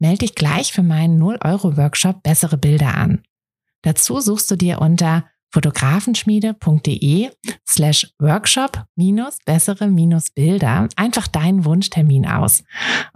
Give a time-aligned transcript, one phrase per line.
[0.00, 3.22] Melde dich gleich für meinen 0-Euro-Workshop Bessere Bilder an.
[3.82, 7.30] Dazu suchst du dir unter fotografenschmiede.de
[7.68, 12.64] slash workshop minus bessere minus Bilder einfach deinen Wunschtermin aus.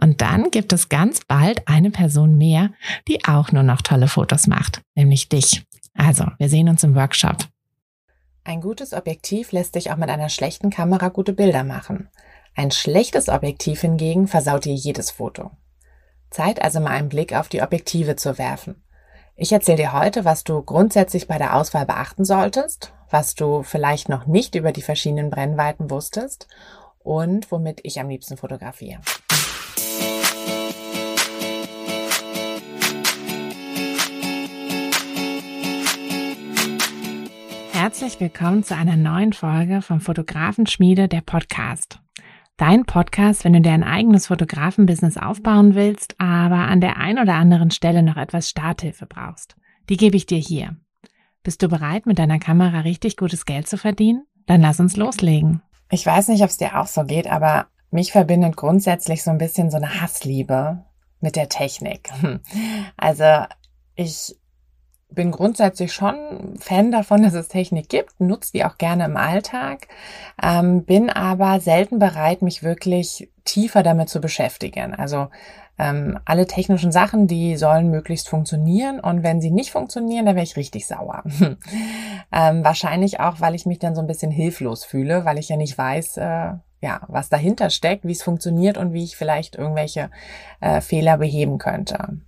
[0.01, 2.71] Und dann gibt es ganz bald eine Person mehr,
[3.09, 5.65] die auch nur noch tolle Fotos macht, nämlich dich.
[5.95, 7.47] Also, wir sehen uns im Workshop.
[8.43, 12.09] Ein gutes Objektiv lässt sich auch mit einer schlechten Kamera gute Bilder machen.
[12.55, 15.51] Ein schlechtes Objektiv hingegen versaut dir jedes Foto.
[16.35, 18.83] Zeit also mal einen Blick auf die Objektive zu werfen.
[19.37, 24.09] Ich erzähle dir heute, was du grundsätzlich bei der Auswahl beachten solltest, was du vielleicht
[24.09, 26.49] noch nicht über die verschiedenen Brennweiten wusstest
[26.99, 29.01] und womit ich am liebsten fotografiere.
[37.73, 42.01] Herzlich willkommen zu einer neuen Folge vom Fotografenschmiede, der Podcast.
[42.57, 47.35] Dein Podcast, wenn du dir ein eigenes Fotografenbusiness aufbauen willst, aber an der einen oder
[47.35, 49.57] anderen Stelle noch etwas Starthilfe brauchst.
[49.89, 50.77] Die gebe ich dir hier.
[51.43, 54.25] Bist du bereit, mit deiner Kamera richtig gutes Geld zu verdienen?
[54.47, 55.63] Dann lass uns loslegen.
[55.91, 59.39] Ich weiß nicht, ob es dir auch so geht, aber mich verbindet grundsätzlich so ein
[59.39, 60.85] bisschen so eine Hassliebe
[61.21, 62.11] mit der Technik.
[62.97, 63.47] Also
[63.97, 64.37] ich
[65.15, 69.89] bin grundsätzlich schon Fan davon, dass es Technik gibt, nutze die auch gerne im Alltag,
[70.43, 74.95] ähm, bin aber selten bereit, mich wirklich tiefer damit zu beschäftigen.
[74.95, 75.29] Also
[75.79, 80.45] ähm, alle technischen Sachen, die sollen möglichst funktionieren und wenn sie nicht funktionieren, dann wäre
[80.45, 81.25] ich richtig sauer.
[82.33, 85.57] ähm, wahrscheinlich auch, weil ich mich dann so ein bisschen hilflos fühle, weil ich ja
[85.57, 90.11] nicht weiß, äh, ja, was dahinter steckt, wie es funktioniert und wie ich vielleicht irgendwelche
[90.61, 92.19] äh, Fehler beheben könnte.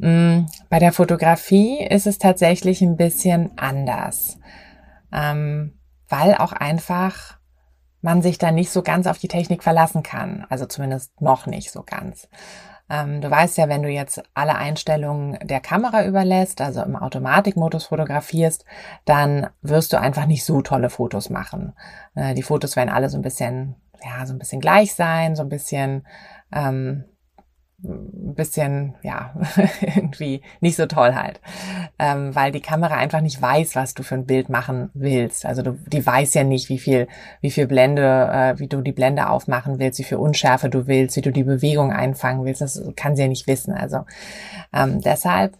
[0.00, 4.38] Mm, bei der Fotografie ist es tatsächlich ein bisschen anders,
[5.12, 5.78] ähm,
[6.08, 7.38] weil auch einfach
[8.00, 10.46] man sich da nicht so ganz auf die Technik verlassen kann.
[10.48, 12.28] Also zumindest noch nicht so ganz.
[12.88, 17.86] Ähm, du weißt ja, wenn du jetzt alle Einstellungen der Kamera überlässt, also im Automatikmodus
[17.86, 18.64] fotografierst,
[19.04, 21.74] dann wirst du einfach nicht so tolle Fotos machen.
[22.14, 25.42] Äh, die Fotos werden alle so ein bisschen, ja, so ein bisschen gleich sein, so
[25.42, 26.06] ein bisschen
[26.52, 27.04] ähm,
[27.84, 29.34] ein bisschen, ja,
[29.80, 31.40] irgendwie nicht so toll halt,
[31.98, 35.46] ähm, weil die Kamera einfach nicht weiß, was du für ein Bild machen willst.
[35.46, 37.06] Also du, die weiß ja nicht, wie viel,
[37.40, 41.16] wie viel Blende, äh, wie du die Blende aufmachen willst, wie viel Unschärfe du willst,
[41.16, 42.62] wie du die Bewegung einfangen willst.
[42.62, 43.72] Das kann sie ja nicht wissen.
[43.74, 44.04] Also
[44.72, 45.56] ähm, deshalb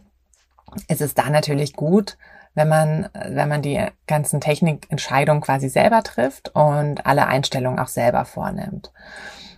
[0.89, 2.19] ist es da natürlich gut,
[2.55, 8.25] wenn man, wenn man die ganzen Technikentscheidungen quasi selber trifft und alle Einstellungen auch selber
[8.25, 8.93] vornimmt.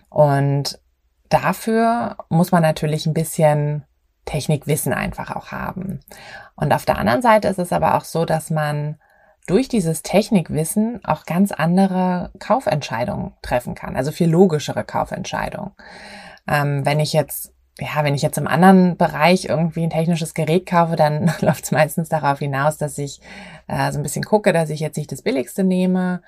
[0.09, 0.79] Und
[1.31, 3.83] dafür muss man natürlich ein bisschen
[4.25, 6.01] Technikwissen einfach auch haben.
[6.55, 8.97] Und auf der anderen Seite ist es aber auch so, dass man
[9.47, 15.71] durch dieses Technikwissen auch ganz andere Kaufentscheidungen treffen kann, also viel logischere Kaufentscheidungen.
[16.47, 20.67] Ähm, wenn ich jetzt ja, wenn ich jetzt im anderen Bereich irgendwie ein technisches Gerät
[20.67, 23.21] kaufe, dann läuft es meistens darauf hinaus, dass ich
[23.67, 26.21] äh, so ein bisschen gucke, dass ich jetzt nicht das Billigste nehme.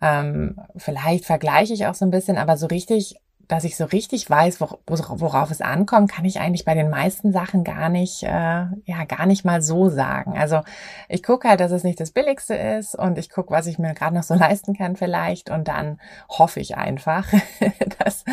[0.00, 4.28] Ähm, vielleicht vergleiche ich auch so ein bisschen, aber so richtig dass ich so richtig
[4.28, 9.04] weiß, worauf es ankommt, kann ich eigentlich bei den meisten Sachen gar nicht, äh, ja,
[9.06, 10.36] gar nicht mal so sagen.
[10.36, 10.62] Also
[11.08, 13.94] ich gucke halt, dass es nicht das Billigste ist und ich gucke, was ich mir
[13.94, 17.26] gerade noch so leisten kann vielleicht und dann hoffe ich einfach,
[17.98, 18.24] dass,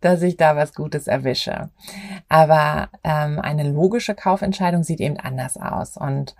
[0.00, 1.70] dass ich da was Gutes erwische.
[2.28, 6.34] Aber ähm, eine logische Kaufentscheidung sieht eben anders aus und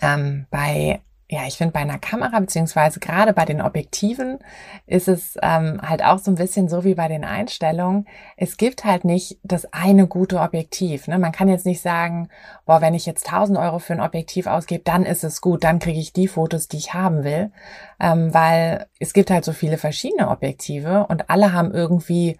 [0.00, 4.38] ähm, bei ja, ich finde bei einer Kamera, beziehungsweise gerade bei den Objektiven,
[4.86, 8.08] ist es ähm, halt auch so ein bisschen so wie bei den Einstellungen.
[8.38, 11.06] Es gibt halt nicht das eine gute Objektiv.
[11.06, 11.18] Ne?
[11.18, 12.30] Man kann jetzt nicht sagen,
[12.64, 15.80] boah, wenn ich jetzt 1000 Euro für ein Objektiv ausgebe, dann ist es gut, dann
[15.80, 17.52] kriege ich die Fotos, die ich haben will.
[18.00, 22.38] Ähm, weil es gibt halt so viele verschiedene Objektive und alle haben irgendwie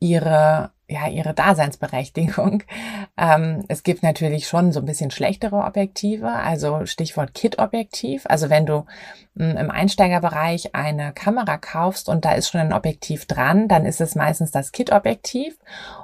[0.00, 2.62] ihre ja, ihre Daseinsberechtigung.
[3.16, 8.24] Ähm, es gibt natürlich schon so ein bisschen schlechtere Objektive, also Stichwort Kit-Objektiv.
[8.28, 8.86] Also wenn du
[9.34, 13.86] mh, hm, im Einsteigerbereich eine Kamera kaufst und da ist schon ein Objektiv dran, dann
[13.86, 15.56] ist es meistens das Kit-Objektiv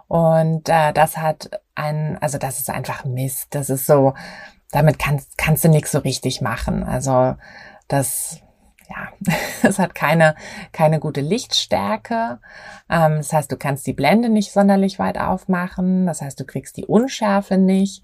[0.06, 3.49] und äh, das hat ein, also das ist einfach Mist.
[3.56, 4.15] Das ist so,
[4.71, 6.85] damit kannst, kannst du nichts so richtig machen.
[6.85, 7.35] Also
[7.88, 8.41] das
[8.91, 9.09] ja,
[9.63, 10.35] es hat keine,
[10.73, 12.41] keine gute Lichtstärke.
[12.91, 16.07] Ähm, das heißt, du kannst die Blende nicht sonderlich weit aufmachen.
[16.07, 18.03] Das heißt, du kriegst die Unschärfe nicht.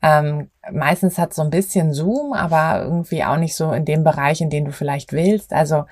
[0.00, 4.40] Ähm, meistens hat so ein bisschen Zoom, aber irgendwie auch nicht so in dem Bereich,
[4.40, 5.52] in den du vielleicht willst.
[5.52, 5.86] Also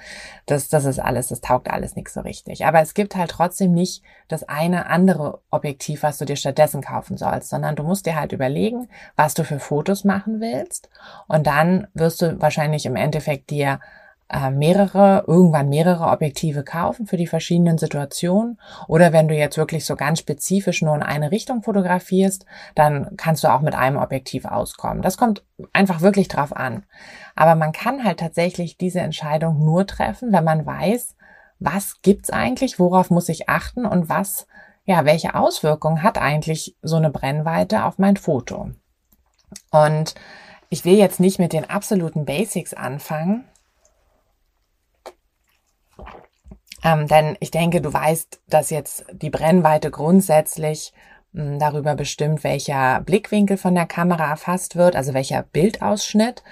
[0.46, 2.64] das, das ist alles, das taugt alles nicht so richtig.
[2.66, 7.16] Aber es gibt halt trotzdem nicht das eine andere Objektiv, was du dir stattdessen kaufen
[7.16, 10.88] sollst, sondern du musst dir halt überlegen, was du für Fotos machen willst.
[11.26, 13.80] Und dann wirst du wahrscheinlich im Endeffekt dir
[14.28, 18.60] äh, mehrere, irgendwann mehrere Objektive kaufen für die verschiedenen Situationen.
[18.88, 22.44] Oder wenn du jetzt wirklich so ganz spezifisch nur in eine Richtung fotografierst,
[22.74, 25.02] dann kannst du auch mit einem Objektiv auskommen.
[25.02, 26.84] Das kommt einfach wirklich drauf an.
[27.34, 31.14] Aber man kann halt tatsächlich diese Entscheidung nur treffen, wenn man weiß,
[31.58, 34.46] was gibt's eigentlich, worauf muss ich achten und was,
[34.84, 38.70] ja, welche Auswirkungen hat eigentlich so eine Brennweite auf mein Foto.
[39.70, 40.14] Und
[40.68, 43.44] ich will jetzt nicht mit den absoluten Basics anfangen,
[46.86, 50.92] Ähm, denn ich denke, du weißt, dass jetzt die Brennweite grundsätzlich
[51.34, 56.44] hm, darüber bestimmt, welcher Blickwinkel von der Kamera erfasst wird, also welcher Bildausschnitt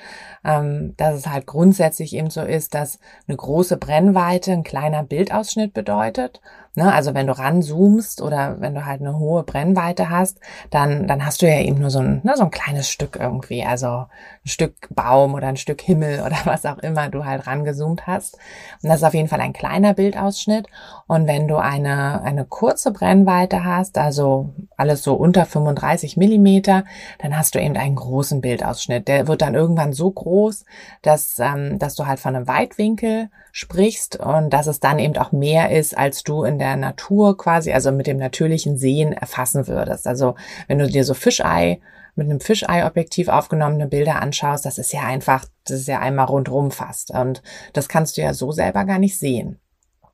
[0.44, 5.72] ähm, dass es halt grundsätzlich eben so ist, dass eine große Brennweite ein kleiner Bildausschnitt
[5.72, 6.40] bedeutet.
[6.76, 6.92] Ne?
[6.92, 10.40] Also wenn du ranzoomst oder wenn du halt eine hohe Brennweite hast,
[10.70, 13.64] dann, dann hast du ja eben nur so ein, ne, so ein kleines Stück irgendwie,
[13.64, 18.06] also ein Stück Baum oder ein Stück Himmel oder was auch immer du halt rangezoomt
[18.08, 18.38] hast.
[18.82, 20.66] Und das ist auf jeden Fall ein kleiner Bildausschnitt.
[21.06, 26.84] Und wenn du eine, eine kurze Brennweite hast, also alles so unter 35 Millimeter,
[27.20, 29.06] dann hast du eben einen großen Bildausschnitt.
[29.06, 30.64] Der wird dann irgendwann so groß,
[31.02, 35.30] dass, ähm, dass du halt von einem Weitwinkel sprichst und dass es dann eben auch
[35.30, 40.08] mehr ist, als du in der Natur quasi, also mit dem natürlichen Sehen erfassen würdest.
[40.08, 40.34] Also
[40.66, 41.80] wenn du dir so Fischei
[42.16, 46.72] mit einem Fischei-Objektiv aufgenommene Bilder anschaust, das ist ja einfach, das ist ja einmal rundrum
[46.72, 47.12] fast.
[47.12, 49.60] Und das kannst du ja so selber gar nicht sehen.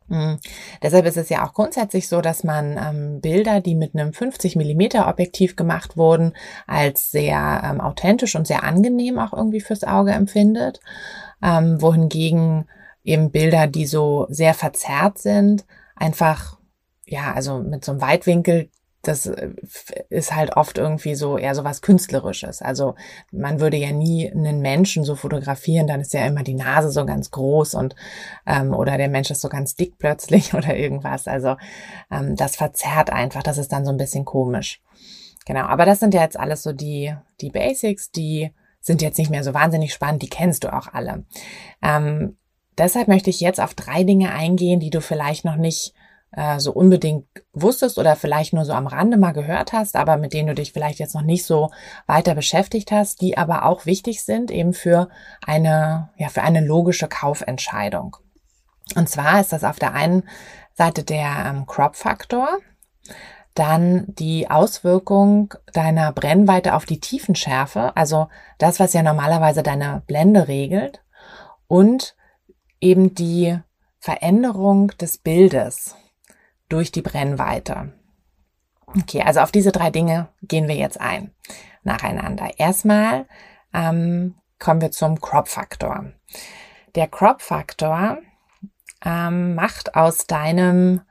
[0.09, 0.39] Mhm.
[0.83, 4.55] Deshalb ist es ja auch grundsätzlich so, dass man ähm, Bilder, die mit einem 50
[4.55, 6.35] Millimeter Objektiv gemacht wurden,
[6.67, 10.81] als sehr ähm, authentisch und sehr angenehm auch irgendwie fürs Auge empfindet,
[11.43, 12.67] ähm, wohingegen
[13.05, 15.65] eben Bilder, die so sehr verzerrt sind,
[15.97, 16.59] einfach
[17.07, 18.71] ja, also mit so einem Weitwinkel
[19.03, 19.51] das äh,
[20.11, 22.63] ist halt oft irgendwie so eher so was Künstlerisches.
[22.63, 22.95] Also
[23.33, 27.07] man würde ja nie einen Menschen so fotografieren, dann ist ja immer die Nase so
[27.07, 27.95] ganz groß und
[28.47, 31.29] ähm, oder der Mensch ist so ganz dick plötzlich oder irgendwas.
[31.29, 31.57] Also
[32.11, 34.81] ähm, das verzerrt einfach, das ist dann so ein bisschen komisch.
[35.47, 38.53] Genau, aber das sind ja jetzt alles so die, die Basics, die
[38.83, 41.25] sind jetzt nicht mehr so wahnsinnig spannend, die kennst du auch alle.
[41.83, 42.37] Ähm,
[42.81, 45.95] deshalb möchte ich jetzt auf drei Dinge eingehen, die du vielleicht noch nicht
[46.33, 50.33] äh, so unbedingt wusstest oder vielleicht nur so am Rande mal gehört hast, aber mit
[50.33, 51.71] denen du dich vielleicht jetzt noch nicht so
[52.07, 55.09] weiter beschäftigt hast, die aber auch wichtig sind eben für
[55.47, 58.17] eine, ja, für eine logische Kaufentscheidung.
[58.97, 60.25] Und zwar ist das auf der einen
[60.75, 62.49] Seite der ähm, Crop-Faktor,
[63.55, 68.29] dann die Auswirkung deiner Brennweite auf die Tiefenschärfe, also
[68.59, 71.03] das, was ja normalerweise deine Blende regelt,
[71.67, 72.15] und
[72.81, 73.59] eben die
[73.99, 75.97] Veränderung des Bildes
[76.69, 77.93] durch die Brennweite.
[78.87, 81.33] Okay, also auf diese drei Dinge gehen wir jetzt ein,
[81.83, 82.51] nacheinander.
[82.59, 83.27] Erstmal
[83.73, 86.13] ähm, kommen wir zum Crop-Faktor.
[86.95, 88.19] Der Crop-Faktor
[89.05, 91.03] ähm, macht aus deinem,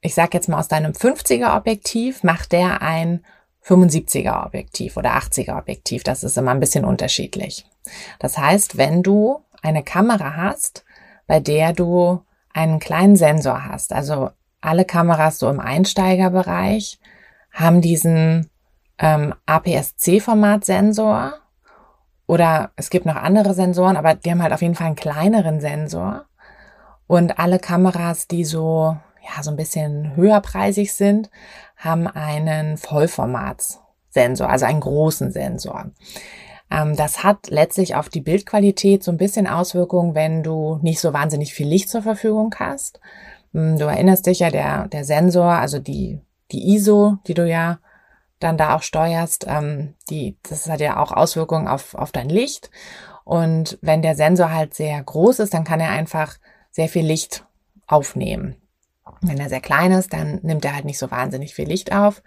[0.00, 3.24] ich sag jetzt mal aus deinem 50er Objektiv, macht der ein
[3.64, 6.04] 75er Objektiv oder 80er Objektiv.
[6.04, 7.66] Das ist immer ein bisschen unterschiedlich.
[8.18, 10.84] Das heißt, wenn du eine Kamera hast,
[11.28, 14.30] bei der du einen kleinen Sensor hast, also
[14.60, 16.98] alle Kameras so im Einsteigerbereich
[17.52, 18.50] haben diesen
[18.98, 21.34] ähm, APS-C-Format-Sensor
[22.26, 25.60] oder es gibt noch andere Sensoren, aber die haben halt auf jeden Fall einen kleineren
[25.60, 26.26] Sensor.
[27.06, 31.30] Und alle Kameras, die so, ja, so ein bisschen höherpreisig sind,
[31.76, 35.86] haben einen Vollformatssensor, also einen großen Sensor.
[36.70, 41.12] Ähm, das hat letztlich auf die Bildqualität so ein bisschen Auswirkungen, wenn du nicht so
[41.12, 43.00] wahnsinnig viel Licht zur Verfügung hast.
[43.52, 46.20] Hm, du erinnerst dich ja, der, der Sensor, also die,
[46.52, 47.78] die ISO, die du ja
[48.38, 52.70] dann da auch steuerst, ähm, die, das hat ja auch Auswirkungen auf, auf dein Licht.
[53.24, 56.36] Und wenn der Sensor halt sehr groß ist, dann kann er einfach
[56.70, 57.44] sehr viel Licht
[57.86, 58.56] aufnehmen.
[59.20, 62.22] Wenn er sehr klein ist, dann nimmt er halt nicht so wahnsinnig viel Licht auf.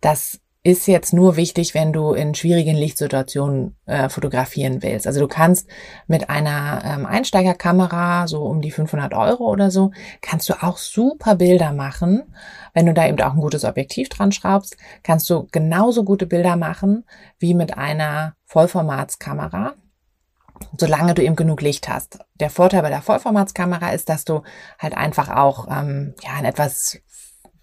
[0.00, 5.08] Das ist jetzt nur wichtig, wenn du in schwierigen Lichtsituationen äh, fotografieren willst.
[5.08, 5.68] Also du kannst
[6.06, 9.90] mit einer ähm, Einsteigerkamera, so um die 500 Euro oder so,
[10.20, 12.32] kannst du auch super Bilder machen.
[12.74, 16.54] Wenn du da eben auch ein gutes Objektiv dran schraubst, kannst du genauso gute Bilder
[16.54, 17.04] machen
[17.40, 19.74] wie mit einer Vollformatskamera.
[20.78, 22.20] solange du eben genug Licht hast.
[22.38, 24.42] Der Vorteil bei der Vollformatskamera ist, dass du
[24.78, 27.00] halt einfach auch ähm, ja in etwas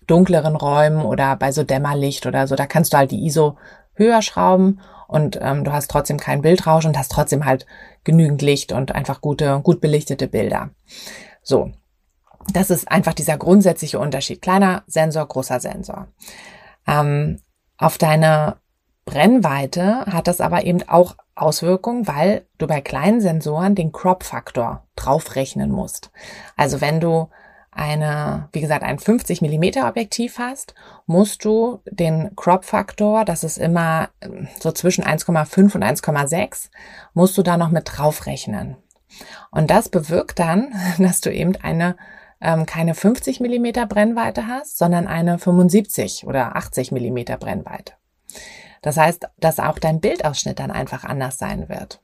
[0.09, 3.57] dunkleren Räumen oder bei so Dämmerlicht oder so, da kannst du halt die ISO
[3.93, 7.65] höher schrauben und ähm, du hast trotzdem kein Bildrausch und hast trotzdem halt
[8.03, 10.69] genügend Licht und einfach gute, gut belichtete Bilder.
[11.43, 11.71] So.
[12.53, 14.41] Das ist einfach dieser grundsätzliche Unterschied.
[14.41, 16.07] Kleiner Sensor, großer Sensor.
[16.87, 17.39] Ähm,
[17.77, 18.57] auf deine
[19.05, 25.71] Brennweite hat das aber eben auch Auswirkungen, weil du bei kleinen Sensoren den Crop-Faktor draufrechnen
[25.71, 26.11] musst.
[26.55, 27.29] Also wenn du
[27.79, 34.09] eine, wie gesagt, ein 50 Millimeter Objektiv hast, musst du den Crop-Faktor, das ist immer
[34.21, 36.69] ähm, so zwischen 1,5 und 1,6,
[37.13, 38.75] musst du da noch mit draufrechnen.
[39.49, 41.95] Und das bewirkt dann, dass du eben eine
[42.41, 47.93] ähm, keine 50 Millimeter Brennweite hast, sondern eine 75 oder 80 Millimeter Brennweite.
[48.81, 52.01] Das heißt, dass auch dein Bildausschnitt dann einfach anders sein wird.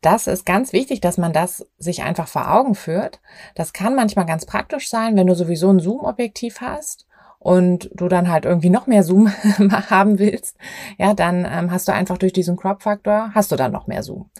[0.00, 3.20] Das ist ganz wichtig, dass man das sich einfach vor Augen führt.
[3.54, 7.06] Das kann manchmal ganz praktisch sein, wenn du sowieso ein Zoom-Objektiv hast
[7.40, 9.28] und du dann halt irgendwie noch mehr Zoom
[9.90, 10.56] haben willst,
[10.98, 14.30] ja, dann ähm, hast du einfach durch diesen Crop-Faktor, hast du dann noch mehr Zoom.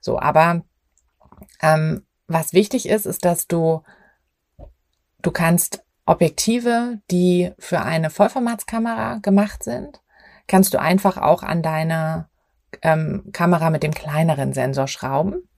[0.00, 0.62] So, aber
[1.60, 3.82] ähm, was wichtig ist, ist, dass du,
[5.20, 10.02] du kannst Objektive, die für eine Vollformatskamera gemacht sind,
[10.46, 12.28] kannst du einfach auch an deine
[12.82, 15.48] ähm, Kamera mit dem kleineren Sensor schrauben.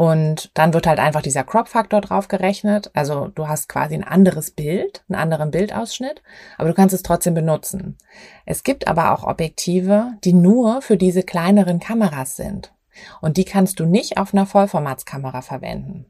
[0.00, 2.90] Und dann wird halt einfach dieser Crop-Faktor drauf gerechnet.
[2.94, 6.22] Also du hast quasi ein anderes Bild, einen anderen Bildausschnitt,
[6.56, 7.98] aber du kannst es trotzdem benutzen.
[8.46, 12.72] Es gibt aber auch Objektive, die nur für diese kleineren Kameras sind.
[13.20, 16.06] Und die kannst du nicht auf einer Vollformatskamera verwenden.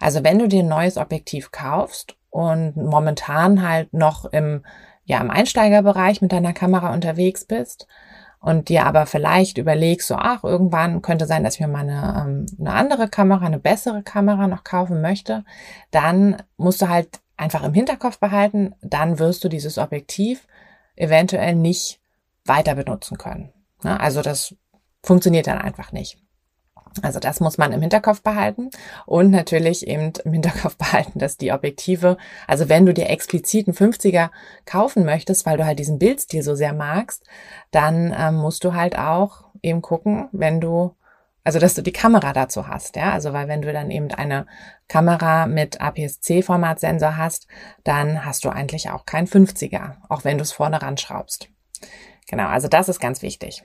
[0.00, 4.64] Also wenn du dir ein neues Objektiv kaufst und momentan halt noch im
[5.04, 7.86] ja im Einsteigerbereich mit deiner Kamera unterwegs bist
[8.40, 12.24] und dir aber vielleicht überlegst, so, ach, irgendwann könnte sein, dass ich mir mal eine,
[12.24, 15.44] ähm, eine andere Kamera, eine bessere Kamera noch kaufen möchte,
[15.90, 20.46] dann musst du halt einfach im Hinterkopf behalten, dann wirst du dieses Objektiv
[20.96, 22.00] eventuell nicht
[22.44, 23.52] weiter benutzen können.
[23.82, 23.98] Ne?
[23.98, 24.54] Also das
[25.02, 26.18] funktioniert dann einfach nicht.
[27.02, 28.70] Also das muss man im Hinterkopf behalten
[29.06, 33.76] und natürlich eben im Hinterkopf behalten, dass die Objektive, also wenn du dir explizit einen
[33.76, 34.30] 50er
[34.64, 37.24] kaufen möchtest, weil du halt diesen Bildstil so sehr magst,
[37.70, 40.94] dann ähm, musst du halt auch eben gucken, wenn du
[41.44, 44.44] also dass du die Kamera dazu hast, ja, also weil wenn du dann eben eine
[44.86, 47.46] Kamera mit APS-C-Formatsensor hast,
[47.84, 51.48] dann hast du eigentlich auch keinen 50er, auch wenn du es vorne ranschraubst.
[52.28, 53.62] Genau, also das ist ganz wichtig.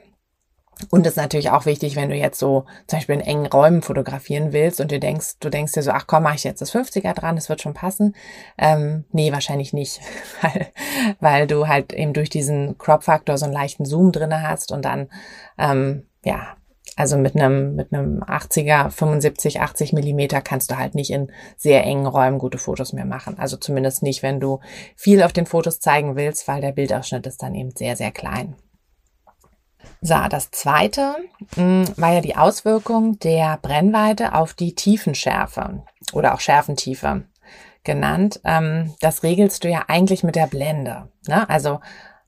[0.90, 3.82] Und das ist natürlich auch wichtig, wenn du jetzt so zum Beispiel in engen Räumen
[3.82, 6.74] fotografieren willst und du denkst, du denkst dir so, ach komm, mach ich jetzt das
[6.74, 8.16] 50er dran, das wird schon passen.
[8.58, 10.02] Ähm, nee, wahrscheinlich nicht,
[10.42, 10.68] weil,
[11.20, 15.10] weil du halt eben durch diesen Crop-Faktor so einen leichten Zoom drinne hast und dann,
[15.58, 16.56] ähm, ja,
[16.96, 21.84] also mit einem, mit einem 80er, 75, 80 Millimeter kannst du halt nicht in sehr
[21.84, 23.40] engen Räumen gute Fotos mehr machen.
[23.40, 24.60] Also zumindest nicht, wenn du
[24.96, 28.56] viel auf den Fotos zeigen willst, weil der Bildausschnitt ist dann eben sehr, sehr klein.
[30.02, 31.16] So, das zweite
[31.56, 37.24] mh, mm, war ja die Auswirkung der Brennweite auf die Tiefenschärfe oder auch Schärfentiefe
[37.84, 38.42] genannt.
[38.44, 41.10] Ähm, das regelst du ja eigentlich mit der Blende.
[41.28, 41.48] Ne?
[41.50, 41.80] Also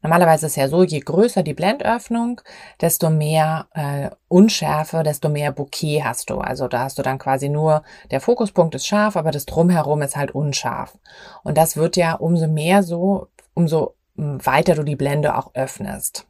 [0.01, 2.41] normalerweise ist ja so, je größer die Blendöffnung,
[2.79, 6.39] desto mehr äh, Unschärfe, desto mehr Bouquet hast du.
[6.39, 10.15] Also da hast du dann quasi nur, der Fokuspunkt ist scharf, aber das drumherum ist
[10.15, 10.97] halt unscharf.
[11.43, 16.25] Und das wird ja umso mehr so, umso weiter du die Blende auch öffnest.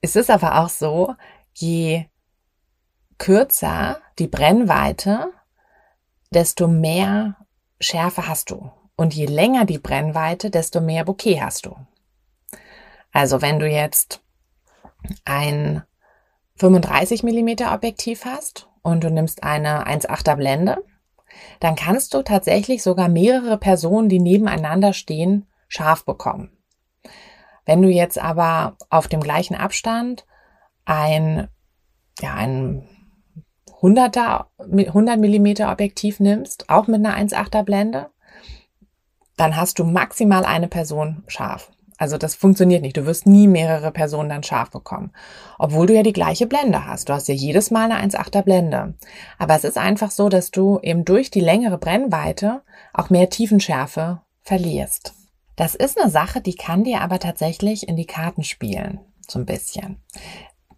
[0.00, 1.14] Es ist aber auch so,
[1.54, 2.06] je
[3.18, 5.32] kürzer die Brennweite,
[6.30, 7.36] desto mehr
[7.80, 8.70] Schärfe hast du.
[8.96, 11.76] Und je länger die Brennweite, desto mehr Bouquet hast du.
[13.12, 14.22] Also wenn du jetzt
[15.24, 15.82] ein
[16.56, 20.84] 35 Millimeter Objektiv hast und du nimmst eine 1,8er Blende,
[21.60, 26.57] dann kannst du tatsächlich sogar mehrere Personen, die nebeneinander stehen, scharf bekommen.
[27.68, 30.24] Wenn du jetzt aber auf dem gleichen Abstand
[30.86, 31.48] ein,
[32.18, 32.88] ja, ein
[33.82, 38.06] 100er, 100 Millimeter Objektiv nimmst, auch mit einer 1,8er Blende,
[39.36, 41.70] dann hast du maximal eine Person scharf.
[41.98, 42.96] Also das funktioniert nicht.
[42.96, 45.12] Du wirst nie mehrere Personen dann scharf bekommen.
[45.58, 47.10] Obwohl du ja die gleiche Blende hast.
[47.10, 48.94] Du hast ja jedes Mal eine 1,8er Blende.
[49.38, 52.62] Aber es ist einfach so, dass du eben durch die längere Brennweite
[52.94, 55.17] auch mehr Tiefenschärfe verlierst.
[55.58, 59.44] Das ist eine Sache, die kann dir aber tatsächlich in die Karten spielen, so ein
[59.44, 60.00] bisschen.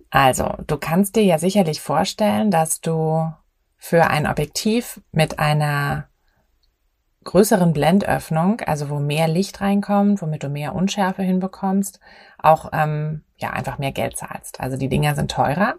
[0.08, 3.30] Also, du kannst dir ja sicherlich vorstellen, dass du
[3.76, 6.08] für ein Objektiv mit einer
[7.24, 12.00] größeren Blendöffnung, also wo mehr Licht reinkommt, womit du mehr Unschärfe hinbekommst,
[12.38, 14.60] auch ähm, ja einfach mehr Geld zahlst.
[14.60, 15.74] Also die Dinger sind teurer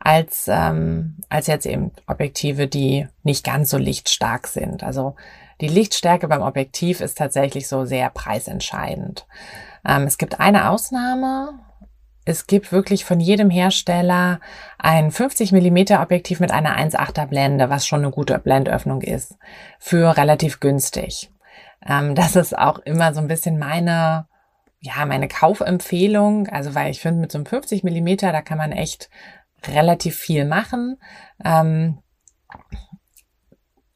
[0.00, 4.82] als ähm, als jetzt eben Objektive, die nicht ganz so lichtstark sind.
[4.82, 5.16] Also
[5.60, 9.26] die Lichtstärke beim Objektiv ist tatsächlich so sehr preisentscheidend.
[9.86, 11.60] Ähm, es gibt eine Ausnahme.
[12.24, 14.40] Es gibt wirklich von jedem Hersteller
[14.78, 19.36] ein 50 Millimeter Objektiv mit einer 1,8er Blende, was schon eine gute Blendöffnung ist,
[19.78, 21.30] für relativ günstig.
[21.86, 24.26] Ähm, das ist auch immer so ein bisschen meine
[24.80, 28.72] ja, meine Kaufempfehlung, also weil ich finde, mit so einem 50 Millimeter, da kann man
[28.72, 29.10] echt
[29.66, 30.98] relativ viel machen.
[31.44, 31.98] Ähm,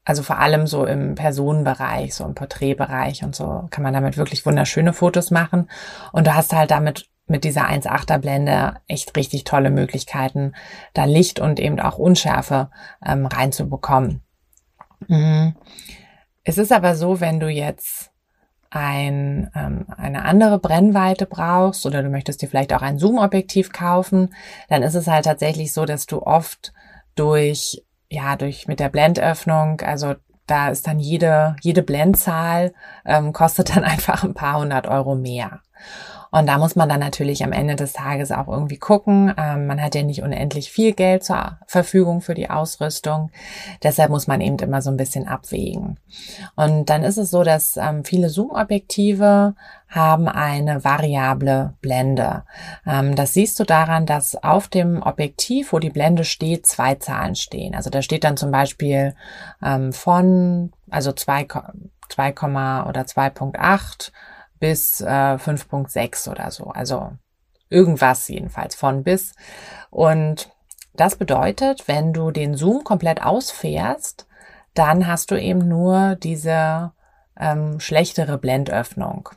[0.04, 4.44] also vor allem so im Personenbereich, so im Porträtbereich und so kann man damit wirklich
[4.44, 5.71] wunderschöne Fotos machen.
[6.12, 10.54] Und du hast halt damit mit dieser 1,8er Blende echt richtig tolle Möglichkeiten,
[10.92, 12.71] da Licht und eben auch Unschärfe
[13.04, 14.23] ähm, reinzubekommen.
[15.09, 15.54] Mhm.
[16.44, 18.11] Es ist aber so, wenn du jetzt
[18.71, 24.35] ein, ähm, eine andere Brennweite brauchst oder du möchtest dir vielleicht auch ein Zoom-Objektiv kaufen,
[24.68, 26.73] dann ist es halt tatsächlich so, dass du oft
[27.14, 30.14] durch, ja, durch mit der Blendöffnung, also
[30.47, 32.75] da ist dann jede, jede Blendzahl,
[33.07, 35.61] ähm, kostet dann einfach ein paar hundert Euro mehr.
[36.33, 39.35] Und da muss man dann natürlich am Ende des Tages auch irgendwie gucken.
[39.37, 43.31] Ähm, man hat ja nicht unendlich viel Geld zur Verfügung für die Ausrüstung.
[43.83, 46.01] Deshalb muss man eben immer so ein bisschen abwägen.
[46.57, 49.55] Und dann ist es so, dass ähm, viele Zoom-Objektive
[49.89, 52.45] haben eine variable Blende.
[52.87, 57.35] Ähm, das siehst du daran, dass auf dem Objektiv, wo die Blende steht, zwei Zahlen
[57.35, 57.75] stehen.
[57.75, 59.15] Also da steht dann zum Beispiel
[59.62, 61.47] ähm, von, also 2,
[62.09, 64.12] 2, oder 2.8
[64.62, 66.66] bis äh, 5.6 oder so.
[66.66, 67.11] Also
[67.69, 69.35] irgendwas jedenfalls von bis.
[69.90, 70.52] Und
[70.95, 74.28] das bedeutet, wenn du den Zoom komplett ausfährst,
[74.75, 76.92] dann hast du eben nur diese
[77.37, 79.31] ähm, schlechtere Blendöffnung.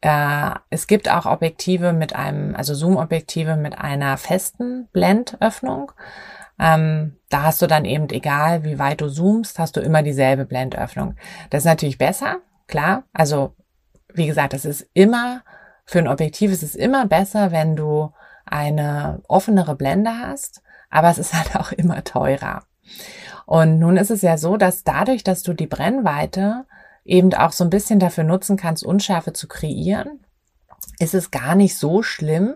[0.00, 5.90] Äh, es gibt auch Objektive mit einem, also Zoom-Objektive mit einer festen Blendöffnung.
[6.60, 10.44] Ähm, da hast du dann eben, egal wie weit du zoomst, hast du immer dieselbe
[10.44, 11.16] Blendöffnung.
[11.50, 12.36] Das ist natürlich besser,
[12.68, 13.02] klar.
[13.12, 13.56] Also
[14.14, 15.42] wie gesagt, es ist immer,
[15.84, 18.12] für ein Objektiv ist es immer besser, wenn du
[18.46, 22.62] eine offenere Blende hast, aber es ist halt auch immer teurer.
[23.46, 26.64] Und nun ist es ja so, dass dadurch, dass du die Brennweite
[27.04, 30.24] eben auch so ein bisschen dafür nutzen kannst, Unschärfe zu kreieren,
[30.98, 32.54] ist es gar nicht so schlimm,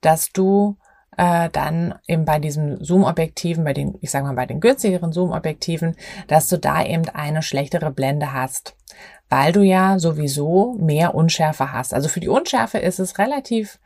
[0.00, 0.76] dass du
[1.16, 5.96] äh, dann eben bei diesen Zoom-Objektiven, bei den, ich sage mal, bei den günstigeren Zoom-Objektiven,
[6.28, 8.76] dass du da eben eine schlechtere Blende hast
[9.30, 11.94] weil du ja sowieso mehr Unschärfe hast.
[11.94, 13.78] Also für die Unschärfe ist es relativ,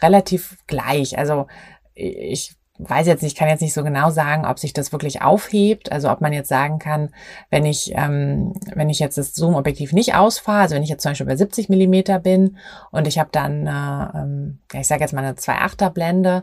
[0.00, 1.18] relativ gleich.
[1.18, 1.48] Also
[1.94, 5.92] ich weiß jetzt nicht, kann jetzt nicht so genau sagen, ob sich das wirklich aufhebt.
[5.92, 7.10] Also ob man jetzt sagen kann,
[7.48, 11.12] wenn ich, ähm, wenn ich jetzt das Zoom-Objektiv nicht ausfahre, also wenn ich jetzt zum
[11.12, 12.56] Beispiel bei 70 Millimeter bin
[12.90, 16.42] und ich habe dann, äh, ähm, ich sage jetzt mal eine 2,8er Blende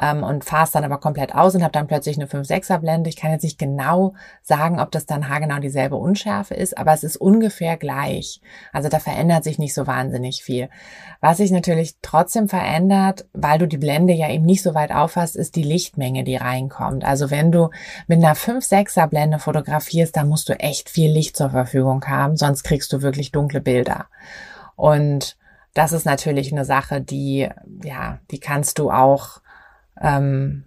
[0.00, 3.10] ähm, und fahre es dann aber komplett aus und habe dann plötzlich eine 5,6er Blende.
[3.10, 7.02] Ich kann jetzt nicht genau sagen, ob das dann haargenau dieselbe Unschärfe ist, aber es
[7.02, 8.40] ist ungefähr gleich.
[8.72, 10.68] Also da verändert sich nicht so wahnsinnig viel.
[11.20, 15.34] Was sich natürlich trotzdem verändert, weil du die Blende ja eben nicht so weit auffasst,
[15.34, 17.04] ist die Lichtmenge, die reinkommt.
[17.04, 17.70] Also wenn du
[18.06, 22.62] mit einer 5-6er Blende fotografierst, dann musst du echt viel Licht zur Verfügung haben, sonst
[22.62, 24.06] kriegst du wirklich dunkle Bilder.
[24.76, 25.36] Und
[25.74, 27.48] das ist natürlich eine Sache, die,
[27.82, 29.40] ja, die kannst du auch,
[30.00, 30.64] ähm,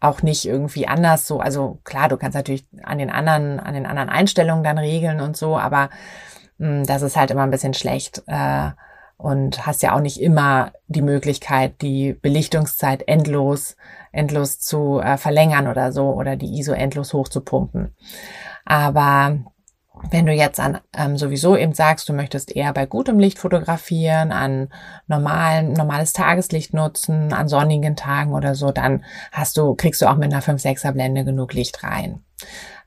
[0.00, 3.86] auch nicht irgendwie anders so, also klar, du kannst natürlich an den anderen, an den
[3.86, 5.90] anderen Einstellungen dann regeln und so, aber
[6.58, 8.22] mh, hm, das ist halt immer ein bisschen schlecht.
[8.26, 8.70] Äh,
[9.16, 13.76] und hast ja auch nicht immer die Möglichkeit, die Belichtungszeit endlos,
[14.12, 17.94] endlos zu äh, verlängern oder so oder die ISO endlos hochzupumpen.
[18.64, 19.38] Aber
[20.10, 24.30] wenn du jetzt an ähm, sowieso eben sagst, du möchtest eher bei gutem Licht fotografieren,
[24.30, 24.68] an
[25.06, 30.16] normalen, normales Tageslicht nutzen, an sonnigen Tagen oder so, dann hast du, kriegst du auch
[30.16, 32.22] mit einer 5-6er Blende genug Licht rein.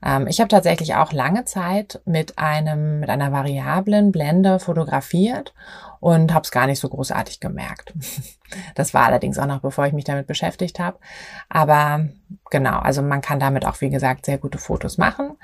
[0.04, 5.54] Ähm, ich habe tatsächlich auch lange Zeit mit einem, mit einer variablen Blende fotografiert
[6.00, 7.94] und habe es gar nicht so großartig gemerkt.
[8.74, 10.98] Das war allerdings auch noch, bevor ich mich damit beschäftigt habe.
[11.48, 12.08] Aber
[12.50, 15.36] genau, also man kann damit auch, wie gesagt, sehr gute Fotos machen.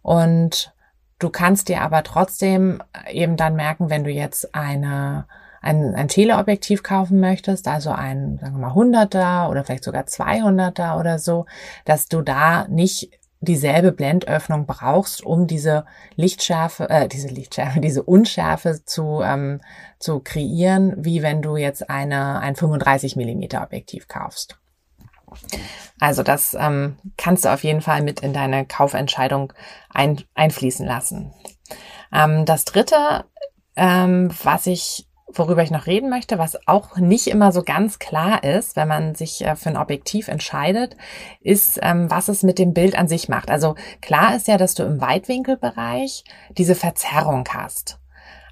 [0.00, 0.72] Und
[1.18, 5.26] du kannst dir aber trotzdem eben dann merken, wenn du jetzt eine
[5.60, 10.98] ein, ein Teleobjektiv kaufen möchtest, also ein, sagen wir mal, 100er oder vielleicht sogar 200er
[10.98, 11.46] oder so,
[11.86, 13.10] dass du da nicht
[13.44, 15.84] dieselbe Blendöffnung brauchst, um diese
[16.16, 19.60] Lichtschärfe, äh, diese Lichtschärfe, diese Unschärfe zu, ähm,
[19.98, 24.58] zu kreieren, wie wenn du jetzt eine, ein 35 Millimeter Objektiv kaufst.
[25.98, 29.52] Also das ähm, kannst du auf jeden Fall mit in deine Kaufentscheidung
[29.90, 31.32] ein, einfließen lassen.
[32.12, 33.24] Ähm, das dritte,
[33.76, 38.44] ähm, was ich worüber ich noch reden möchte, was auch nicht immer so ganz klar
[38.44, 40.96] ist, wenn man sich äh, für ein Objektiv entscheidet,
[41.40, 43.50] ist, ähm, was es mit dem Bild an sich macht.
[43.50, 46.24] Also klar ist ja, dass du im Weitwinkelbereich
[46.56, 47.98] diese Verzerrung hast.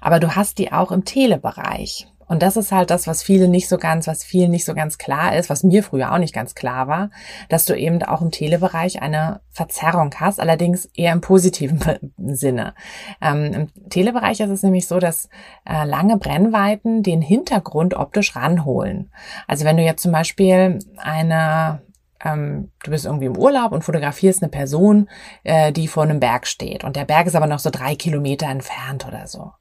[0.01, 2.07] Aber du hast die auch im Telebereich.
[2.33, 4.97] Und das ist halt das, was viele nicht so ganz, was vielen nicht so ganz
[4.97, 7.11] klar ist, was mir früher auch nicht ganz klar war,
[7.47, 11.79] dass du eben auch im Telebereich eine Verzerrung hast, allerdings eher im positiven
[12.17, 12.73] Sinne.
[13.21, 15.29] Ähm, Im Telebereich ist es nämlich so, dass
[15.63, 19.11] äh, lange Brennweiten den Hintergrund optisch ranholen.
[19.45, 21.83] Also wenn du jetzt zum Beispiel eine
[22.25, 25.07] ähm, du bist irgendwie im Urlaub und fotografierst eine Person,
[25.43, 26.83] äh, die vor einem Berg steht.
[26.83, 29.51] Und der Berg ist aber noch so drei Kilometer entfernt oder so.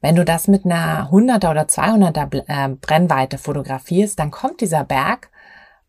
[0.00, 5.30] Wenn du das mit einer 100er oder 200er äh, Brennweite fotografierst, dann kommt dieser Berg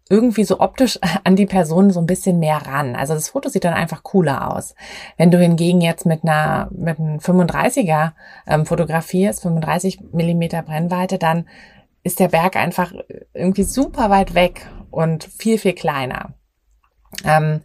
[0.10, 2.96] irgendwie so optisch an die Person so ein bisschen mehr ran.
[2.96, 4.76] Also das Foto sieht dann einfach cooler aus.
[5.18, 8.14] Wenn du hingegen jetzt mit einer mit einem 35er
[8.48, 11.48] ähm, fotografierst, 35 Millimeter Brennweite, dann
[12.04, 12.94] ist der Berg einfach
[13.34, 16.34] irgendwie super weit weg und viel, viel kleiner.
[17.24, 17.62] Ähm,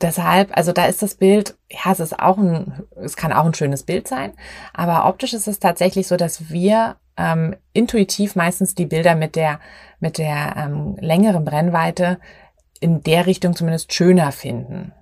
[0.00, 3.54] deshalb, also da ist das Bild, ja, es ist auch ein, es kann auch ein
[3.54, 4.32] schönes Bild sein,
[4.72, 9.60] aber optisch ist es tatsächlich so, dass wir ähm, intuitiv meistens die Bilder mit der,
[10.00, 12.18] mit der ähm, längeren Brennweite
[12.80, 14.92] in der Richtung zumindest schöner finden.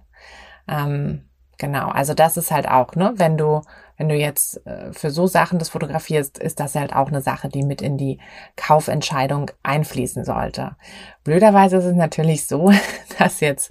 [0.67, 1.29] Ähm,
[1.59, 3.63] genau, also das ist halt auch, ne, wenn du
[3.97, 7.49] wenn du jetzt äh, für so Sachen das fotografierst, ist das halt auch eine Sache,
[7.49, 8.19] die mit in die
[8.57, 10.77] Kaufentscheidung einfließen sollte.
[11.25, 12.73] Blöderweise ist es natürlich so,
[13.19, 13.71] dass jetzt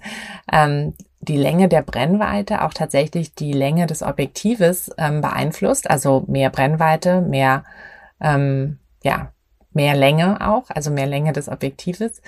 [0.51, 5.89] ähm, die Länge der Brennweite auch tatsächlich die Länge des Objektives ähm, beeinflusst.
[5.89, 7.63] Also mehr Brennweite, mehr
[8.21, 9.31] ähm, ja,
[9.75, 12.21] mehr Länge auch, also mehr Länge des Objektives.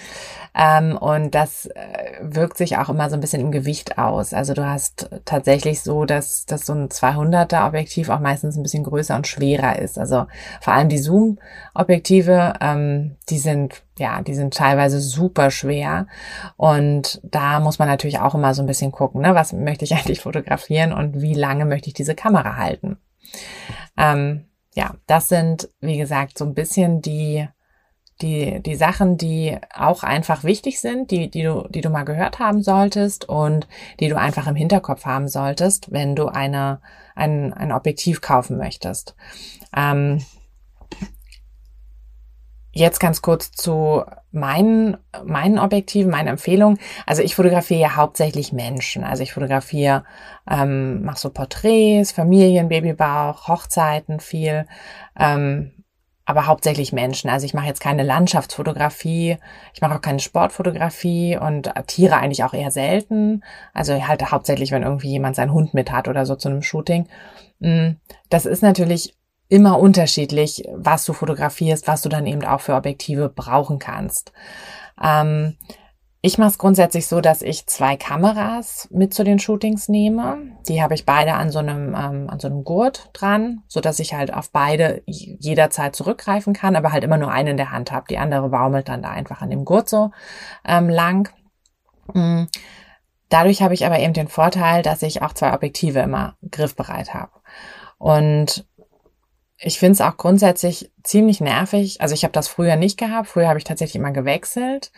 [0.54, 4.34] Ähm, und das äh, wirkt sich auch immer so ein bisschen im Gewicht aus.
[4.34, 8.84] Also du hast tatsächlich so, dass, dass so ein 200er Objektiv auch meistens ein bisschen
[8.84, 9.98] größer und schwerer ist.
[9.98, 10.26] Also
[10.62, 16.08] vor allem die Zoom-Objektive, ähm, die sind ja, die sind teilweise super schwer.
[16.56, 19.36] Und da muss man natürlich auch immer so ein bisschen gucken, ne?
[19.36, 22.98] was möchte ich eigentlich fotografieren und wie lange möchte ich diese Kamera halten.
[23.98, 24.46] Ähm,
[24.78, 27.48] ja, das sind, wie gesagt, so ein bisschen die,
[28.22, 32.38] die, die Sachen, die auch einfach wichtig sind, die, die du, die du mal gehört
[32.38, 33.68] haben solltest und
[34.00, 36.80] die du einfach im Hinterkopf haben solltest, wenn du eine,
[37.16, 39.16] ein, ein Objektiv kaufen möchtest.
[39.76, 40.24] Ähm,
[42.78, 46.78] Jetzt ganz kurz zu meinen, meinen Objektiven, meinen Empfehlungen.
[47.08, 49.04] Also ich fotografiere ja hauptsächlich Menschen.
[49.04, 50.04] Also ich fotografiere,
[50.48, 54.68] ähm, mache so Porträts, Familien, Babybauch, Hochzeiten viel,
[55.20, 55.72] ähm,
[56.24, 57.32] aber hauptsächlich Menschen.
[57.32, 59.38] Also ich mache jetzt keine Landschaftsfotografie,
[59.74, 63.44] ich mache auch keine Sportfotografie und Tiere eigentlich auch eher selten.
[63.74, 67.08] Also halt hauptsächlich, wenn irgendwie jemand seinen Hund mit hat oder so zu einem Shooting.
[67.60, 67.94] Mm,
[68.30, 69.17] das ist natürlich
[69.50, 74.32] immer unterschiedlich, was du fotografierst, was du dann eben auch für Objektive brauchen kannst.
[75.02, 75.58] Ähm,
[76.22, 80.40] ich mache es grundsätzlich so, dass ich zwei Kameras mit zu den Shootings nehme.
[80.68, 84.00] Die habe ich beide an so einem ähm, an so einem Gurt dran, so dass
[84.00, 87.92] ich halt auf beide jederzeit zurückgreifen kann, aber halt immer nur eine in der Hand
[87.92, 88.08] habe.
[88.10, 90.12] Die andere baumelt dann da einfach an dem Gurt so
[90.66, 91.30] ähm, lang.
[92.14, 92.50] Mhm.
[93.30, 97.32] Dadurch habe ich aber eben den Vorteil, dass ich auch zwei Objektive immer griffbereit habe.
[97.98, 98.67] Und
[99.60, 102.02] ich finde es auch grundsätzlich ziemlich nervig.
[102.02, 103.28] Also ich habe das früher nicht gehabt.
[103.28, 104.92] Früher habe ich tatsächlich immer gewechselt.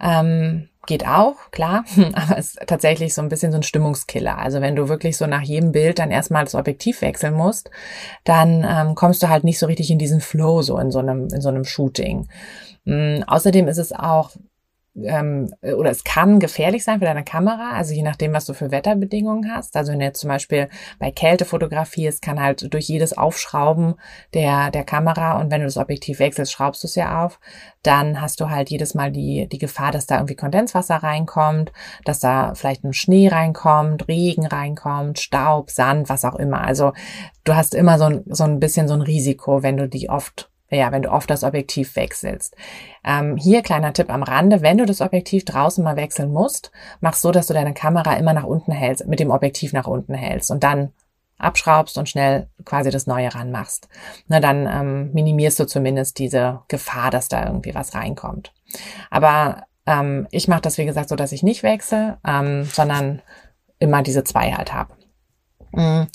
[0.00, 1.84] Ähm, geht auch, klar,
[2.14, 4.38] aber es ist tatsächlich so ein bisschen so ein Stimmungskiller.
[4.38, 7.70] Also wenn du wirklich so nach jedem Bild dann erstmal das Objektiv wechseln musst,
[8.24, 11.28] dann ähm, kommst du halt nicht so richtig in diesen Flow so in so einem
[11.32, 12.28] in so einem Shooting.
[12.86, 14.30] Ähm, außerdem ist es auch
[14.94, 18.70] ähm, oder es kann gefährlich sein für deine Kamera, also je nachdem, was du für
[18.70, 19.76] Wetterbedingungen hast.
[19.76, 23.94] Also wenn du jetzt zum Beispiel bei Kälte fotografierst, kann halt durch jedes Aufschrauben
[24.34, 27.40] der, der Kamera und wenn du das Objektiv wechselst, schraubst du es ja auf,
[27.82, 31.72] dann hast du halt jedes Mal die, die Gefahr, dass da irgendwie Kondenswasser reinkommt,
[32.04, 36.62] dass da vielleicht ein Schnee reinkommt, Regen reinkommt, Staub, Sand, was auch immer.
[36.62, 36.92] Also
[37.44, 40.51] du hast immer so ein, so ein bisschen so ein Risiko, wenn du die oft
[40.78, 42.56] ja, wenn du oft das Objektiv wechselst.
[43.04, 47.14] Ähm, hier kleiner Tipp am Rande, wenn du das Objektiv draußen mal wechseln musst, mach
[47.14, 50.50] so, dass du deine Kamera immer nach unten hältst, mit dem Objektiv nach unten hältst
[50.50, 50.92] und dann
[51.38, 53.88] abschraubst und schnell quasi das Neue ranmachst.
[54.28, 58.52] Na, dann ähm, minimierst du zumindest diese Gefahr, dass da irgendwie was reinkommt.
[59.10, 63.20] Aber ähm, ich mache das, wie gesagt, so, dass ich nicht wechsle, ähm, sondern
[63.78, 64.94] immer diese zwei halt habe.
[65.72, 66.06] Mm.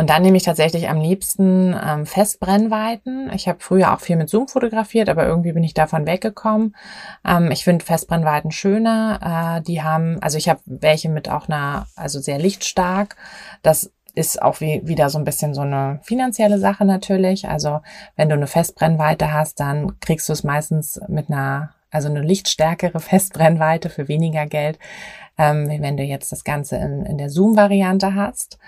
[0.00, 3.30] Und dann nehme ich tatsächlich am liebsten ähm, Festbrennweiten.
[3.34, 6.74] Ich habe früher auch viel mit Zoom fotografiert, aber irgendwie bin ich davon weggekommen.
[7.22, 9.58] Ähm, ich finde Festbrennweiten schöner.
[9.58, 13.16] Äh, die haben, also ich habe welche mit auch einer, also sehr lichtstark.
[13.60, 17.50] Das ist auch wie, wieder so ein bisschen so eine finanzielle Sache natürlich.
[17.50, 17.82] Also
[18.16, 23.00] wenn du eine Festbrennweite hast, dann kriegst du es meistens mit einer, also eine lichtstärkere
[23.00, 24.78] Festbrennweite für weniger Geld,
[25.36, 28.58] ähm, wenn du jetzt das Ganze in, in der Zoom-Variante hast.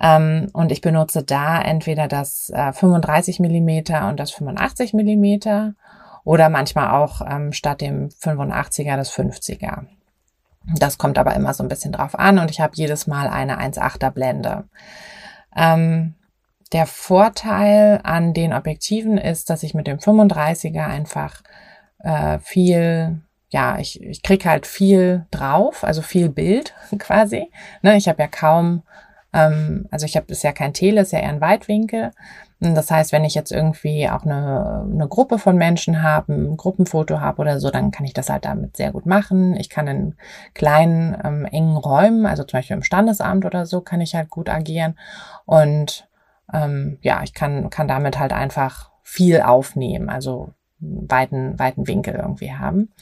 [0.00, 5.74] Ähm, und ich benutze da entweder das äh, 35 Millimeter und das 85 Millimeter
[6.24, 9.86] oder manchmal auch ähm, statt dem 85er das 50er.
[10.76, 13.60] Das kommt aber immer so ein bisschen drauf an und ich habe jedes Mal eine
[13.60, 14.64] 1,8er Blende.
[15.56, 16.14] Ähm,
[16.72, 21.42] der Vorteil an den Objektiven ist, dass ich mit dem 35er einfach
[21.98, 27.50] äh, viel, ja, ich, ich krieg halt viel drauf, also viel Bild quasi.
[27.82, 28.82] Ne, ich habe ja kaum
[29.32, 32.12] ähm, also ich habe ja kein Tele, ist ja eher ein Weitwinkel.
[32.60, 37.20] Das heißt, wenn ich jetzt irgendwie auch eine, eine Gruppe von Menschen habe, ein Gruppenfoto
[37.20, 39.56] habe oder so, dann kann ich das halt damit sehr gut machen.
[39.56, 40.14] Ich kann in
[40.52, 44.50] kleinen, ähm, engen Räumen, also zum Beispiel im Standesamt oder so, kann ich halt gut
[44.50, 44.98] agieren.
[45.46, 46.06] Und
[46.52, 52.52] ähm, ja, ich kann, kann damit halt einfach viel aufnehmen, also weiten, weiten Winkel irgendwie
[52.52, 52.92] haben.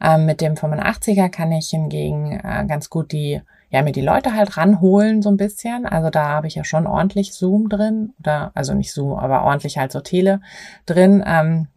[0.00, 4.34] Ähm, mit dem 85er kann ich hingegen äh, ganz gut die ja, mir die Leute
[4.34, 5.86] halt ranholen so ein bisschen.
[5.86, 9.78] Also da habe ich ja schon ordentlich Zoom drin oder also nicht Zoom, aber ordentlich
[9.78, 10.40] halt so Tele
[10.86, 11.22] drin.
[11.26, 11.68] Ähm,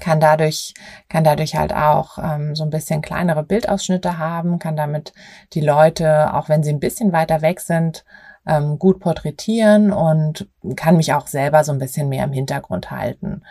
[0.00, 0.74] kann dadurch
[1.08, 5.12] kann dadurch halt auch ähm, so ein bisschen kleinere Bildausschnitte haben, kann damit
[5.52, 8.04] die Leute, auch wenn sie ein bisschen weiter weg sind,
[8.46, 13.42] ähm, gut porträtieren und kann mich auch selber so ein bisschen mehr im Hintergrund halten.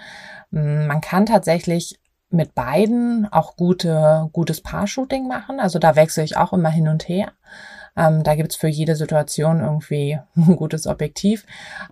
[0.52, 2.00] Man kann tatsächlich
[2.36, 5.60] mit beiden auch gute, gutes Paar-Shooting machen.
[5.60, 7.32] Also da wechsle ich auch immer hin und her.
[7.98, 11.46] Ähm, da gibt's für jede Situation irgendwie ein gutes Objektiv.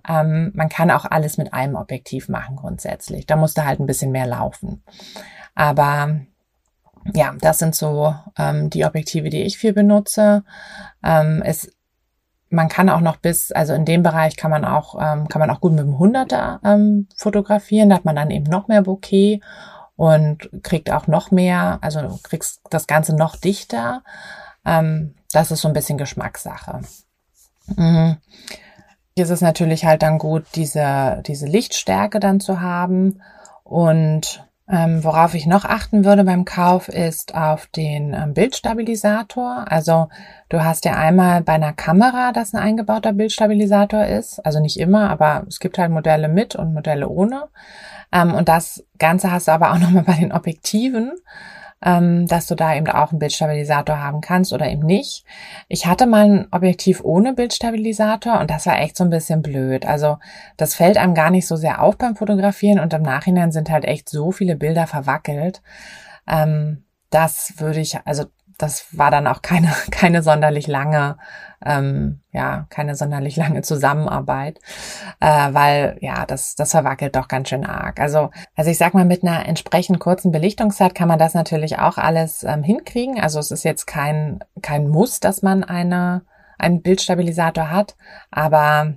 [0.07, 3.25] Ähm, man kann auch alles mit einem Objektiv machen grundsätzlich.
[3.25, 4.83] Da musste halt ein bisschen mehr laufen.
[5.55, 6.19] Aber
[7.13, 10.43] ja, das sind so ähm, die Objektive, die ich viel benutze.
[11.03, 11.69] Ähm, es
[12.53, 15.49] man kann auch noch bis, also in dem Bereich kann man auch, ähm, kann man
[15.49, 17.89] auch gut mit dem 100er ähm, fotografieren.
[17.89, 19.41] Da hat man dann eben noch mehr Bokeh
[20.03, 24.03] und kriegt auch noch mehr, also kriegst das Ganze noch dichter.
[24.65, 26.81] Ähm, das ist so ein bisschen Geschmackssache.
[27.77, 28.17] Mhm.
[29.15, 33.21] Hier ist es natürlich halt dann gut, diese, diese Lichtstärke dann zu haben.
[33.63, 39.65] Und ähm, worauf ich noch achten würde beim Kauf ist auf den ähm, Bildstabilisator.
[39.67, 40.07] Also
[40.47, 44.39] du hast ja einmal bei einer Kamera, dass ein eingebauter Bildstabilisator ist.
[44.45, 47.49] Also nicht immer, aber es gibt halt Modelle mit und Modelle ohne.
[48.13, 51.11] Ähm, und das Ganze hast du aber auch nochmal bei den Objektiven,
[51.83, 55.25] ähm, dass du da eben auch einen Bildstabilisator haben kannst oder eben nicht.
[55.67, 59.85] Ich hatte mal ein Objektiv ohne Bildstabilisator und das war echt so ein bisschen blöd.
[59.85, 60.17] Also
[60.57, 63.85] das fällt einem gar nicht so sehr auf beim Fotografieren und im Nachhinein sind halt
[63.85, 65.61] echt so viele Bilder verwackelt.
[66.27, 68.25] Ähm, das würde ich, also
[68.57, 71.17] das war dann auch keine, keine sonderlich lange,
[71.65, 74.59] ähm, ja, keine sonderlich lange Zusammenarbeit,
[75.19, 77.99] äh, weil ja, das, das verwackelt doch ganz schön arg.
[77.99, 81.97] Also, also ich sag mal, mit einer entsprechend kurzen Belichtungszeit kann man das natürlich auch
[81.97, 83.19] alles ähm, hinkriegen.
[83.19, 86.23] Also es ist jetzt kein, kein Muss, dass man eine,
[86.57, 87.95] einen Bildstabilisator hat,
[88.31, 88.95] aber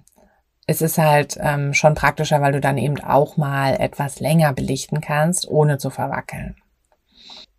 [0.66, 5.00] es ist halt ähm, schon praktischer, weil du dann eben auch mal etwas länger belichten
[5.00, 6.56] kannst, ohne zu verwackeln.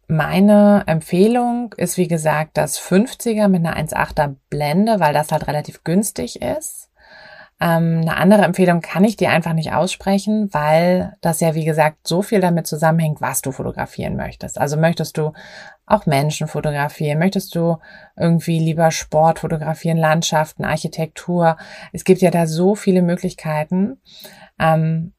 [0.08, 5.84] Meine Empfehlung ist, wie gesagt, das 50er mit einer 1,8er Blende, weil das halt relativ
[5.84, 6.90] günstig ist.
[7.60, 12.08] Ähm, eine andere Empfehlung kann ich dir einfach nicht aussprechen, weil das ja, wie gesagt,
[12.08, 14.60] so viel damit zusammenhängt, was du fotografieren möchtest.
[14.60, 15.34] Also möchtest du
[15.86, 17.20] auch Menschen fotografieren?
[17.20, 17.78] Möchtest du
[18.16, 21.58] irgendwie lieber Sport fotografieren, Landschaften, Architektur?
[21.92, 24.00] Es gibt ja da so viele Möglichkeiten.
[24.60, 25.14] Ähm,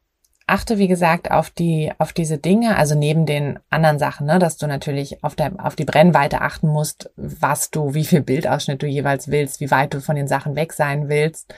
[0.49, 4.57] achte, wie gesagt, auf die, auf diese Dinge, also neben den anderen Sachen, ne, dass
[4.57, 8.87] du natürlich auf der, auf die Brennweite achten musst, was du, wie viel Bildausschnitt du
[8.87, 11.53] jeweils willst, wie weit du von den Sachen weg sein willst,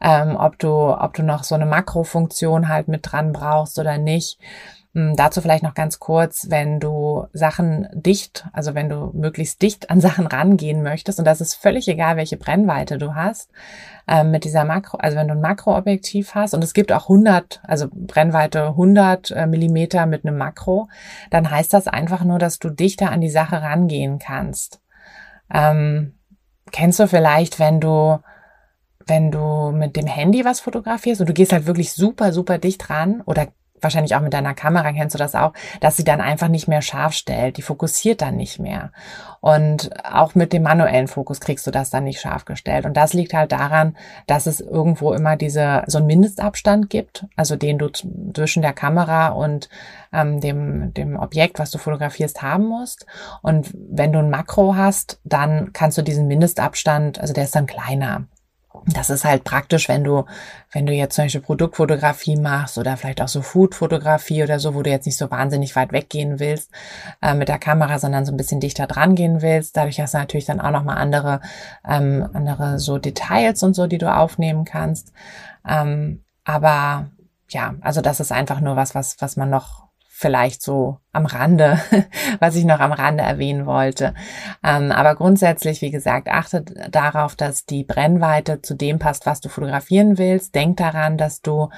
[0.00, 4.38] ähm, ob du, ob du noch so eine Makrofunktion halt mit dran brauchst oder nicht.
[4.94, 9.90] Hm, dazu vielleicht noch ganz kurz, wenn du Sachen dicht, also wenn du möglichst dicht
[9.90, 13.50] an Sachen rangehen möchtest, und das ist völlig egal, welche Brennweite du hast,
[14.06, 17.60] ähm, mit dieser Makro, also wenn du ein Makroobjektiv hast, und es gibt auch 100,
[17.64, 20.88] also Brennweite 100 äh, Millimeter mit einem Makro,
[21.30, 24.80] dann heißt das einfach nur, dass du dichter an die Sache rangehen kannst.
[25.52, 26.14] Ähm,
[26.72, 28.18] kennst du vielleicht, wenn du
[29.06, 32.90] wenn du mit dem Handy was fotografierst und du gehst halt wirklich super, super dicht
[32.90, 33.48] ran oder
[33.80, 36.82] wahrscheinlich auch mit deiner Kamera kennst du das auch, dass sie dann einfach nicht mehr
[36.82, 37.56] scharf stellt.
[37.56, 38.92] Die fokussiert dann nicht mehr.
[39.40, 42.86] Und auch mit dem manuellen Fokus kriegst du das dann nicht scharf gestellt.
[42.86, 47.56] Und das liegt halt daran, dass es irgendwo immer diese, so einen Mindestabstand gibt, also
[47.56, 49.68] den du zwischen der Kamera und
[50.12, 53.06] ähm, dem, dem Objekt, was du fotografierst, haben musst.
[53.42, 57.66] Und wenn du ein Makro hast, dann kannst du diesen Mindestabstand, also der ist dann
[57.66, 58.24] kleiner.
[58.94, 60.24] Das ist halt praktisch, wenn du,
[60.72, 64.90] wenn du jetzt Beispiel Produktfotografie machst oder vielleicht auch so Foodfotografie oder so, wo du
[64.90, 66.70] jetzt nicht so wahnsinnig weit weggehen willst
[67.20, 69.76] äh, mit der Kamera, sondern so ein bisschen dichter dran gehen willst.
[69.76, 71.40] Dadurch hast du natürlich dann auch nochmal andere,
[71.86, 75.12] ähm, andere so Details und so, die du aufnehmen kannst.
[75.68, 77.10] Ähm, aber
[77.50, 81.80] ja, also das ist einfach nur was, was, was man noch vielleicht so am Rande,
[82.38, 84.14] was ich noch am Rande erwähnen wollte.
[84.64, 89.48] Ähm, aber grundsätzlich, wie gesagt, achtet darauf, dass die Brennweite zu dem passt, was du
[89.48, 90.54] fotografieren willst.
[90.54, 91.70] Denk daran, dass du,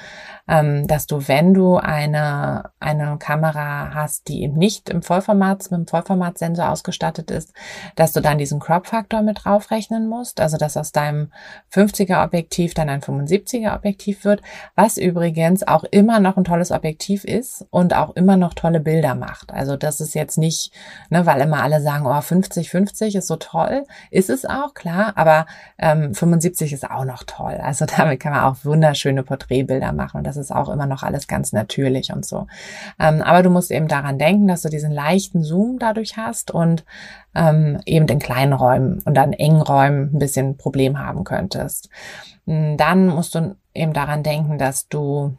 [0.47, 5.79] ähm, dass du, wenn du eine, eine Kamera hast, die eben nicht im Vollformat, mit
[5.79, 7.53] dem Vollformatsensor ausgestattet ist,
[7.95, 10.39] dass du dann diesen Crop-Faktor mit draufrechnen musst.
[10.39, 11.31] Also, dass aus deinem
[11.73, 14.41] 50er Objektiv dann ein 75er Objektiv wird,
[14.75, 19.15] was übrigens auch immer noch ein tolles Objektiv ist und auch immer noch tolle Bilder
[19.15, 19.30] macht.
[19.51, 20.71] Also das ist jetzt nicht,
[21.09, 23.83] ne, weil immer alle sagen, oh, 50, 50 ist so toll.
[24.09, 25.45] Ist es auch, klar, aber
[25.77, 27.59] ähm, 75 ist auch noch toll.
[27.61, 31.27] Also damit kann man auch wunderschöne Porträtbilder machen und das ist auch immer noch alles
[31.27, 32.47] ganz natürlich und so.
[32.99, 36.83] Ähm, aber du musst eben daran denken, dass du diesen leichten Zoom dadurch hast und
[37.35, 41.89] ähm, eben in kleinen Räumen und dann engen Räumen ein bisschen Problem haben könntest.
[42.45, 45.37] Hm, dann musst du eben daran denken, dass du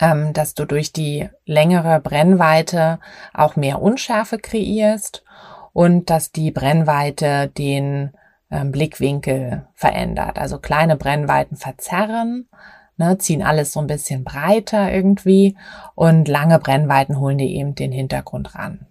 [0.00, 2.98] ähm, dass du durch die längere Brennweite
[3.34, 5.24] auch mehr Unschärfe kreierst
[5.72, 8.12] und dass die Brennweite den
[8.50, 10.38] ähm, Blickwinkel verändert.
[10.38, 12.48] Also kleine Brennweiten verzerren,
[12.96, 15.56] ne, ziehen alles so ein bisschen breiter irgendwie
[15.94, 18.86] und lange Brennweiten holen dir eben den Hintergrund ran.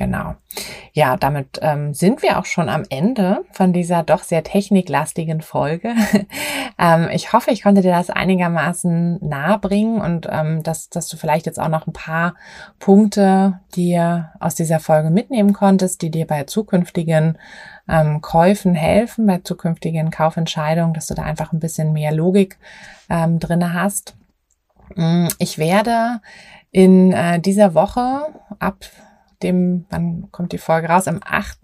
[0.00, 0.34] Genau.
[0.94, 5.92] Ja, damit ähm, sind wir auch schon am Ende von dieser doch sehr techniklastigen Folge.
[6.78, 11.18] ähm, ich hoffe, ich konnte dir das einigermaßen nahe bringen und ähm, dass, dass du
[11.18, 12.34] vielleicht jetzt auch noch ein paar
[12.78, 17.36] Punkte dir aus dieser Folge mitnehmen konntest, die dir bei zukünftigen
[17.86, 22.56] ähm, Käufen helfen, bei zukünftigen Kaufentscheidungen, dass du da einfach ein bisschen mehr Logik
[23.10, 24.14] ähm, drinne hast.
[24.96, 26.22] Mm, ich werde
[26.70, 28.86] in äh, dieser Woche ab
[29.42, 31.08] dem, wann kommt die Folge raus?
[31.08, 31.58] Am 8.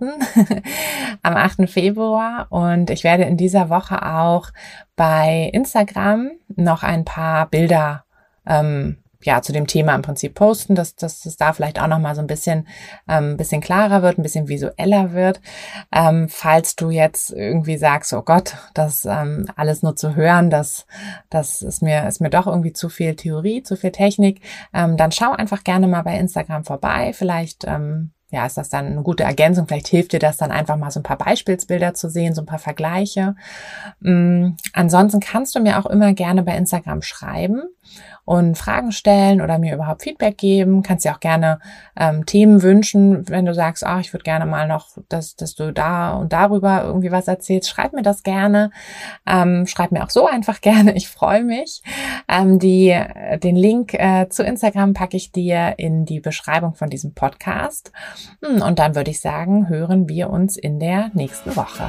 [1.22, 1.68] am 8.
[1.68, 2.46] Februar.
[2.50, 4.50] Und ich werde in dieser Woche auch
[4.96, 8.04] bei Instagram noch ein paar Bilder
[8.46, 12.14] ähm, ja, zu dem Thema im Prinzip posten, dass, dass es da vielleicht auch nochmal
[12.14, 12.66] so ein bisschen,
[13.08, 15.40] ähm, bisschen klarer wird, ein bisschen visueller wird.
[15.92, 20.86] Ähm, falls du jetzt irgendwie sagst, oh Gott, das ähm, alles nur zu hören, das,
[21.28, 24.40] das ist mir, ist mir doch irgendwie zu viel Theorie, zu viel Technik,
[24.72, 27.12] ähm, dann schau einfach gerne mal bei Instagram vorbei.
[27.12, 29.66] Vielleicht ähm, ja, ist das dann eine gute Ergänzung.
[29.66, 32.46] Vielleicht hilft dir das dann einfach mal so ein paar Beispielsbilder zu sehen, so ein
[32.46, 33.36] paar Vergleiche.
[34.04, 37.62] Ähm, ansonsten kannst du mir auch immer gerne bei Instagram schreiben
[38.26, 40.82] und Fragen stellen oder mir überhaupt Feedback geben.
[40.82, 41.60] Kannst dir auch gerne
[41.96, 45.72] ähm, Themen wünschen, wenn du sagst, ah, ich würde gerne mal noch, dass, dass du
[45.72, 47.70] da und darüber irgendwie was erzählst.
[47.70, 48.72] Schreib mir das gerne.
[49.26, 50.94] Ähm, schreib mir auch so einfach gerne.
[50.94, 51.82] Ich freue mich.
[52.28, 53.00] Ähm, die,
[53.42, 57.92] den Link äh, zu Instagram packe ich dir in die Beschreibung von diesem Podcast.
[58.44, 61.88] Hm, und dann würde ich sagen, hören wir uns in der nächsten Woche.